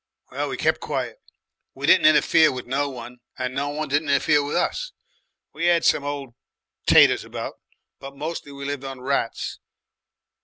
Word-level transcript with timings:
Well, 0.31 0.49
we 0.49 0.57
kep' 0.57 0.79
quiet. 0.79 1.17
We 1.75 1.85
didn't 1.85 2.07
interfere 2.07 2.51
with 2.51 2.65
no 2.65 2.89
one 2.89 3.19
and 3.37 3.53
no 3.53 3.69
one 3.69 3.87
didn't 3.87 4.09
interfere 4.09 4.43
with 4.43 4.55
us. 4.55 4.93
We 5.53 5.69
'ad 5.69 5.85
some 5.85 6.03
old 6.03 6.33
'tatoes 6.87 7.23
about, 7.23 7.59
but 7.99 8.15
mocely 8.15 8.51
we 8.51 8.65
lived 8.65 8.83
on 8.83 8.99
rats. 8.99 9.59